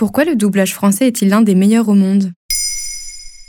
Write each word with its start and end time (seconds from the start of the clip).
Pourquoi 0.00 0.24
le 0.24 0.34
doublage 0.34 0.72
français 0.72 1.08
est-il 1.08 1.28
l'un 1.28 1.42
des 1.42 1.54
meilleurs 1.54 1.90
au 1.90 1.94
monde? 1.94 2.32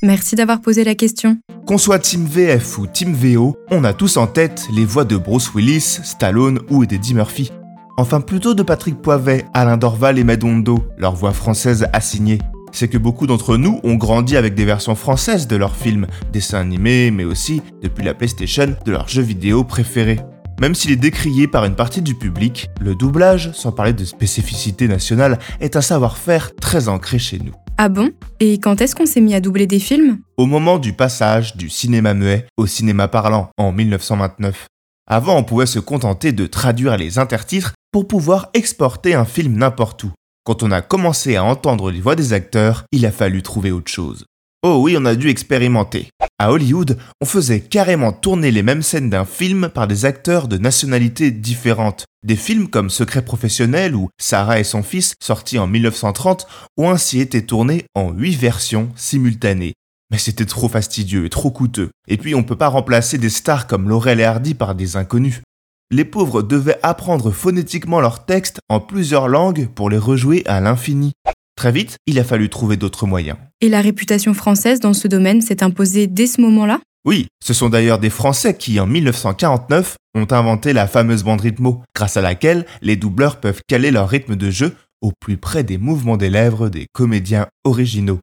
Merci 0.03 0.35
d'avoir 0.35 0.59
posé 0.59 0.83
la 0.83 0.95
question. 0.95 1.37
Qu'on 1.65 1.77
soit 1.77 1.97
Team 1.97 2.25
VF 2.25 2.77
ou 2.77 2.87
Team 2.87 3.13
VO, 3.13 3.55
on 3.69 3.85
a 3.85 3.93
tous 3.93 4.17
en 4.17 4.27
tête 4.27 4.67
les 4.75 4.83
voix 4.83 5.05
de 5.05 5.15
Bruce 5.15 5.53
Willis, 5.55 6.01
Stallone 6.03 6.59
ou 6.69 6.85
d'Eddie 6.85 7.13
Murphy. 7.13 7.53
Enfin 7.95 8.19
plutôt 8.19 8.53
de 8.53 8.63
Patrick 8.63 9.01
Poivet, 9.01 9.45
Alain 9.53 9.77
Dorval 9.77 10.19
et 10.19 10.25
Madondo, 10.25 10.83
leur 10.97 11.15
voix 11.15 11.31
française 11.31 11.87
assignée. 11.93 12.39
C'est 12.73 12.89
que 12.89 12.97
beaucoup 12.97 13.27
d'entre 13.27 13.55
nous 13.55 13.79
ont 13.85 13.95
grandi 13.95 14.35
avec 14.35 14.53
des 14.53 14.65
versions 14.65 14.95
françaises 14.95 15.47
de 15.47 15.55
leurs 15.55 15.77
films, 15.77 16.05
dessins 16.33 16.59
animés, 16.59 17.11
mais 17.11 17.23
aussi, 17.23 17.61
depuis 17.81 18.03
la 18.03 18.13
PlayStation, 18.13 18.75
de 18.85 18.91
leurs 18.91 19.07
jeux 19.07 19.21
vidéo 19.21 19.63
préférés. 19.63 20.19
Même 20.61 20.75
s'il 20.75 20.91
est 20.91 20.95
décrié 20.95 21.47
par 21.47 21.65
une 21.65 21.73
partie 21.73 22.03
du 22.03 22.13
public, 22.13 22.69
le 22.79 22.93
doublage, 22.93 23.51
sans 23.51 23.71
parler 23.71 23.93
de 23.93 24.05
spécificité 24.05 24.87
nationale, 24.87 25.39
est 25.59 25.75
un 25.75 25.81
savoir-faire 25.81 26.55
très 26.55 26.87
ancré 26.87 27.17
chez 27.17 27.39
nous. 27.39 27.53
Ah 27.79 27.89
bon? 27.89 28.11
Et 28.39 28.59
quand 28.59 28.79
est-ce 28.79 28.95
qu'on 28.95 29.07
s'est 29.07 29.21
mis 29.21 29.33
à 29.33 29.41
doubler 29.41 29.65
des 29.65 29.79
films? 29.79 30.19
Au 30.37 30.45
moment 30.45 30.77
du 30.77 30.93
passage 30.93 31.57
du 31.57 31.67
cinéma 31.67 32.13
muet 32.13 32.45
au 32.57 32.67
cinéma 32.67 33.07
parlant 33.07 33.49
en 33.57 33.71
1929. 33.71 34.67
Avant, 35.09 35.35
on 35.35 35.43
pouvait 35.43 35.65
se 35.65 35.79
contenter 35.79 36.31
de 36.31 36.45
traduire 36.45 36.95
les 36.95 37.17
intertitres 37.17 37.73
pour 37.91 38.07
pouvoir 38.07 38.51
exporter 38.53 39.15
un 39.15 39.25
film 39.25 39.57
n'importe 39.57 40.03
où. 40.03 40.11
Quand 40.43 40.61
on 40.61 40.69
a 40.69 40.81
commencé 40.81 41.37
à 41.37 41.43
entendre 41.43 41.89
les 41.89 42.01
voix 42.01 42.15
des 42.15 42.33
acteurs, 42.33 42.83
il 42.91 43.07
a 43.07 43.11
fallu 43.11 43.41
trouver 43.41 43.71
autre 43.71 43.91
chose. 43.91 44.25
Oh 44.63 44.77
oui, 44.83 44.95
on 44.95 45.05
a 45.05 45.15
dû 45.15 45.27
expérimenter. 45.29 46.09
À 46.37 46.51
Hollywood, 46.51 46.95
on 47.19 47.25
faisait 47.25 47.61
carrément 47.61 48.11
tourner 48.11 48.51
les 48.51 48.61
mêmes 48.61 48.83
scènes 48.83 49.09
d'un 49.09 49.25
film 49.25 49.69
par 49.69 49.87
des 49.87 50.05
acteurs 50.05 50.47
de 50.47 50.59
nationalités 50.59 51.31
différentes. 51.31 52.05
Des 52.23 52.35
films 52.35 52.67
comme 52.67 52.91
Secret 52.91 53.23
professionnel 53.23 53.95
ou 53.95 54.09
Sarah 54.21 54.59
et 54.59 54.63
son 54.63 54.83
fils, 54.83 55.15
sortis 55.19 55.57
en 55.57 55.65
1930, 55.65 56.45
ont 56.77 56.91
ainsi 56.91 57.19
été 57.21 57.43
tournés 57.43 57.85
en 57.95 58.11
8 58.11 58.35
versions 58.35 58.89
simultanées. 58.95 59.73
Mais 60.11 60.19
c'était 60.19 60.45
trop 60.45 60.69
fastidieux 60.69 61.25
et 61.25 61.29
trop 61.29 61.49
coûteux. 61.49 61.89
Et 62.07 62.17
puis 62.17 62.35
on 62.35 62.43
peut 62.43 62.55
pas 62.55 62.67
remplacer 62.67 63.17
des 63.17 63.31
stars 63.31 63.65
comme 63.65 63.89
Laurel 63.89 64.19
et 64.19 64.25
Hardy 64.25 64.53
par 64.53 64.75
des 64.75 64.95
inconnus. 64.95 65.41
Les 65.89 66.05
pauvres 66.05 66.43
devaient 66.43 66.79
apprendre 66.83 67.31
phonétiquement 67.31 67.99
leurs 67.99 68.25
textes 68.25 68.59
en 68.69 68.79
plusieurs 68.79 69.27
langues 69.27 69.69
pour 69.73 69.89
les 69.89 69.97
rejouer 69.97 70.43
à 70.45 70.61
l'infini. 70.61 71.13
Très 71.61 71.71
vite, 71.71 71.97
il 72.07 72.17
a 72.17 72.23
fallu 72.23 72.49
trouver 72.49 72.75
d'autres 72.75 73.05
moyens. 73.05 73.37
Et 73.61 73.69
la 73.69 73.81
réputation 73.81 74.33
française 74.33 74.79
dans 74.79 74.95
ce 74.95 75.07
domaine 75.07 75.43
s'est 75.43 75.61
imposée 75.61 76.07
dès 76.07 76.25
ce 76.25 76.41
moment-là? 76.41 76.79
Oui, 77.05 77.27
ce 77.39 77.53
sont 77.53 77.69
d'ailleurs 77.69 77.99
des 77.99 78.09
Français 78.09 78.57
qui, 78.57 78.79
en 78.79 78.87
1949, 78.87 79.95
ont 80.15 80.25
inventé 80.31 80.73
la 80.73 80.87
fameuse 80.87 81.21
bande 81.21 81.41
rythmo, 81.41 81.83
grâce 81.95 82.17
à 82.17 82.21
laquelle 82.21 82.65
les 82.81 82.95
doubleurs 82.95 83.39
peuvent 83.39 83.61
caler 83.67 83.91
leur 83.91 84.09
rythme 84.09 84.35
de 84.35 84.49
jeu 84.49 84.75
au 85.01 85.11
plus 85.19 85.37
près 85.37 85.63
des 85.63 85.77
mouvements 85.77 86.17
des 86.17 86.31
lèvres 86.31 86.67
des 86.67 86.87
comédiens 86.93 87.45
originaux. 87.63 88.17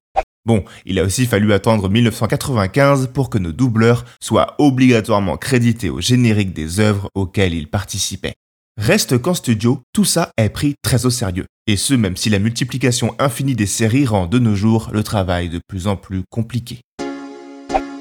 Bon, 0.44 0.64
il 0.84 0.98
a 0.98 1.04
aussi 1.04 1.24
fallu 1.24 1.52
attendre 1.52 1.88
1995 1.88 3.10
pour 3.14 3.30
que 3.30 3.38
nos 3.38 3.52
doubleurs 3.52 4.04
soient 4.20 4.56
obligatoirement 4.58 5.36
crédités 5.36 5.90
au 5.90 6.00
générique 6.00 6.54
des 6.54 6.80
œuvres 6.80 7.08
auxquelles 7.14 7.54
ils 7.54 7.70
participaient. 7.70 8.34
Reste 8.78 9.18
qu'en 9.18 9.34
studio, 9.34 9.80
tout 9.92 10.04
ça 10.04 10.30
est 10.36 10.48
pris 10.48 10.74
très 10.82 11.06
au 11.06 11.10
sérieux. 11.10 11.46
Et 11.70 11.76
ce, 11.76 11.92
même 11.92 12.16
si 12.16 12.30
la 12.30 12.38
multiplication 12.38 13.14
infinie 13.18 13.54
des 13.54 13.66
séries 13.66 14.06
rend 14.06 14.26
de 14.26 14.38
nos 14.38 14.54
jours 14.54 14.88
le 14.90 15.02
travail 15.02 15.50
de 15.50 15.60
plus 15.68 15.86
en 15.86 15.96
plus 15.96 16.22
compliqué. 16.30 16.80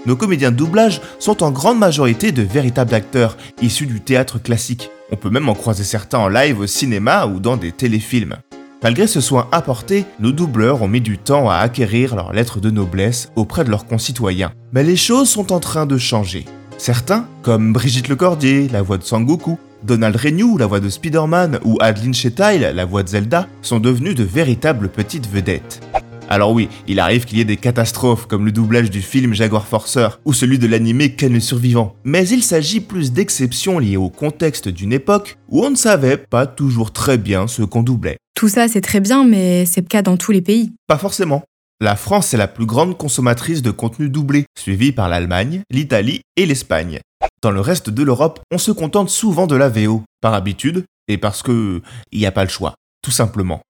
Nos 0.05 0.15
comédiens 0.15 0.51
de 0.51 0.55
doublage 0.55 1.01
sont 1.19 1.43
en 1.43 1.51
grande 1.51 1.77
majorité 1.77 2.31
de 2.31 2.43
véritables 2.43 2.95
acteurs 2.95 3.35
issus 3.61 3.85
du 3.85 3.99
théâtre 3.99 4.41
classique. 4.41 4.89
On 5.11 5.17
peut 5.17 5.29
même 5.29 5.49
en 5.49 5.53
croiser 5.53 5.83
certains 5.83 6.19
en 6.19 6.29
live 6.29 6.61
au 6.61 6.65
cinéma 6.65 7.27
ou 7.27 7.41
dans 7.41 7.57
des 7.57 7.73
téléfilms. 7.73 8.37
Malgré 8.81 9.05
ce 9.05 9.19
soin 9.19 9.49
apporté, 9.51 10.05
nos 10.21 10.31
doubleurs 10.31 10.81
ont 10.81 10.87
mis 10.87 11.01
du 11.01 11.17
temps 11.17 11.49
à 11.49 11.57
acquérir 11.57 12.15
leur 12.15 12.31
lettre 12.31 12.61
de 12.61 12.71
noblesse 12.71 13.33
auprès 13.35 13.65
de 13.65 13.69
leurs 13.69 13.85
concitoyens. 13.85 14.53
Mais 14.71 14.83
les 14.83 14.95
choses 14.95 15.29
sont 15.29 15.51
en 15.51 15.59
train 15.59 15.85
de 15.85 15.97
changer. 15.97 16.45
Certains, 16.77 17.27
comme 17.41 17.73
Brigitte 17.73 18.07
Lecordier, 18.07 18.69
la 18.69 18.81
voix 18.81 18.97
de 18.97 19.03
Sangoku, 19.03 19.57
Donald 19.83 20.15
Renew, 20.15 20.57
la 20.57 20.65
voix 20.65 20.79
de 20.79 20.89
Spider-Man, 20.89 21.59
ou 21.63 21.77
Adeline 21.79 22.13
Chetail, 22.13 22.71
la 22.73 22.85
voix 22.85 23.03
de 23.03 23.09
Zelda, 23.09 23.47
sont 23.61 23.79
devenus 23.79 24.15
de 24.15 24.23
véritables 24.23 24.89
petites 24.89 25.27
vedettes. 25.27 25.81
Alors 26.29 26.51
oui, 26.51 26.67
il 26.87 26.99
arrive 26.99 27.23
qu'il 27.23 27.37
y 27.37 27.41
ait 27.41 27.45
des 27.45 27.55
catastrophes 27.55 28.27
comme 28.27 28.45
le 28.45 28.51
doublage 28.51 28.89
du 28.89 29.01
film 29.01 29.33
Jaguar 29.33 29.65
Forcer 29.65 30.09
ou 30.25 30.33
celui 30.33 30.59
de 30.59 30.67
l'animé 30.67 31.13
Ken 31.13 31.31
le 31.31 31.39
Survivant. 31.39 31.95
Mais 32.03 32.27
il 32.27 32.43
s'agit 32.43 32.81
plus 32.81 33.13
d'exceptions 33.13 33.79
liées 33.79 33.95
au 33.97 34.09
contexte 34.09 34.67
d'une 34.67 34.91
époque 34.91 35.37
où 35.47 35.63
on 35.63 35.69
ne 35.69 35.75
savait 35.75 36.17
pas 36.17 36.45
toujours 36.45 36.91
très 36.91 37.17
bien 37.17 37.47
ce 37.47 37.63
qu'on 37.63 37.81
doublait. 37.81 38.17
Tout 38.35 38.49
ça, 38.49 38.67
c'est 38.67 38.81
très 38.81 38.99
bien, 38.99 39.23
mais 39.23 39.65
c'est 39.65 39.81
le 39.81 39.87
cas 39.87 40.01
dans 40.01 40.17
tous 40.17 40.31
les 40.31 40.41
pays. 40.41 40.73
Pas 40.87 40.97
forcément. 40.97 41.43
La 41.79 41.95
France 41.95 42.33
est 42.33 42.37
la 42.37 42.47
plus 42.47 42.65
grande 42.65 42.97
consommatrice 42.97 43.61
de 43.61 43.69
contenu 43.69 44.09
doublé, 44.09 44.45
suivie 44.57 44.91
par 44.91 45.09
l'Allemagne, 45.09 45.61
l'Italie 45.69 46.21
et 46.35 46.47
l'Espagne. 46.47 47.01
Dans 47.43 47.51
le 47.51 47.61
reste 47.61 47.91
de 47.91 48.01
l'Europe, 48.01 48.39
on 48.51 48.57
se 48.57 48.71
contente 48.71 49.11
souvent 49.11 49.45
de 49.45 49.55
la 49.55 49.69
VO, 49.69 50.01
par 50.19 50.33
habitude, 50.33 50.85
et 51.07 51.19
parce 51.19 51.43
que 51.43 51.83
il 52.11 52.17
n'y 52.17 52.25
a 52.25 52.31
pas 52.31 52.43
le 52.43 52.49
choix, 52.49 52.73
tout 53.03 53.11
simplement. 53.11 53.61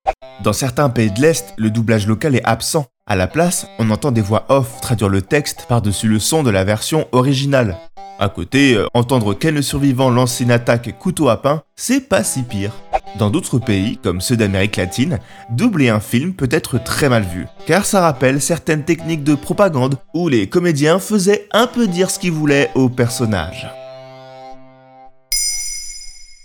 Dans 0.41 0.53
certains 0.53 0.89
pays 0.89 1.11
de 1.11 1.19
l'Est, 1.19 1.53
le 1.57 1.69
doublage 1.69 2.07
local 2.07 2.33
est 2.33 2.45
absent. 2.45 2.85
À 3.07 3.17
la 3.17 3.27
place, 3.27 3.67
on 3.77 3.89
entend 3.89 4.13
des 4.13 4.21
voix 4.21 4.45
off 4.47 4.79
traduire 4.79 5.09
le 5.09 5.21
texte 5.21 5.65
par-dessus 5.67 6.07
le 6.07 6.19
son 6.19 6.43
de 6.43 6.49
la 6.49 6.63
version 6.63 7.09
originale. 7.11 7.77
À 8.19 8.29
côté, 8.29 8.73
euh, 8.73 8.87
entendre 8.93 9.33
Ken 9.33 9.53
le 9.53 9.61
survivant 9.61 10.09
lancer 10.09 10.45
une 10.45 10.51
attaque 10.51 10.97
couteau 10.97 11.27
à 11.27 11.41
pain, 11.41 11.61
c'est 11.75 12.07
pas 12.07 12.23
si 12.23 12.43
pire. 12.43 12.71
Dans 13.15 13.29
d'autres 13.29 13.57
pays, 13.57 13.97
comme 13.97 14.21
ceux 14.21 14.37
d'Amérique 14.37 14.75
latine, 14.75 15.19
doubler 15.49 15.89
un 15.89 15.99
film 15.99 16.33
peut 16.33 16.49
être 16.51 16.83
très 16.83 17.09
mal 17.09 17.23
vu, 17.23 17.47
car 17.65 17.85
ça 17.85 18.01
rappelle 18.01 18.41
certaines 18.41 18.83
techniques 18.83 19.23
de 19.23 19.35
propagande 19.35 19.97
où 20.13 20.29
les 20.29 20.47
comédiens 20.47 20.99
faisaient 20.99 21.47
un 21.51 21.67
peu 21.67 21.87
dire 21.87 22.11
ce 22.11 22.19
qu'ils 22.19 22.31
voulaient 22.31 22.69
aux 22.75 22.89
personnages. 22.89 23.67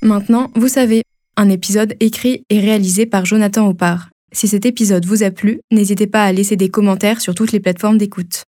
Maintenant, 0.03 0.51
vous 0.55 0.69
savez, 0.69 1.03
un 1.37 1.49
épisode 1.49 1.95
écrit 2.01 2.45
et 2.51 2.61
réalisé 2.61 3.07
par 3.07 3.25
Jonathan 3.25 3.69
Oppard. 3.69 4.09
Si 4.33 4.49
cet 4.49 4.65
épisode 4.65 5.05
vous 5.05 5.23
a 5.23 5.31
plu, 5.31 5.61
n'hésitez 5.71 6.07
pas 6.07 6.25
à 6.25 6.33
laisser 6.33 6.57
des 6.57 6.71
commentaires 6.71 7.21
sur 7.21 7.35
toutes 7.35 7.53
les 7.53 7.61
plateformes 7.61 7.99
d'écoute. 7.99 8.45